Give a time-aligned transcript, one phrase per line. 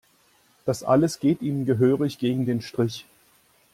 [0.65, 3.05] Das alles geht ihm gehörig gegen den Strich.